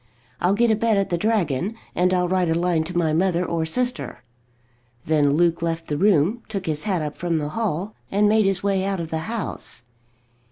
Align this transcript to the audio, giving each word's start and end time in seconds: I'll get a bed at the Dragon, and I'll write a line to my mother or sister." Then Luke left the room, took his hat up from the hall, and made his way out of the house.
I'll 0.39 0.55
get 0.55 0.71
a 0.71 0.75
bed 0.75 0.97
at 0.97 1.11
the 1.11 1.15
Dragon, 1.19 1.75
and 1.93 2.11
I'll 2.11 2.27
write 2.27 2.49
a 2.49 2.55
line 2.55 2.83
to 2.85 2.97
my 2.97 3.13
mother 3.13 3.45
or 3.45 3.67
sister." 3.67 4.23
Then 5.05 5.33
Luke 5.33 5.61
left 5.61 5.89
the 5.89 5.95
room, 5.95 6.41
took 6.49 6.65
his 6.65 6.85
hat 6.85 7.03
up 7.03 7.15
from 7.15 7.37
the 7.37 7.49
hall, 7.49 7.93
and 8.09 8.27
made 8.27 8.47
his 8.47 8.63
way 8.63 8.83
out 8.83 8.99
of 8.99 9.11
the 9.11 9.19
house. 9.29 9.83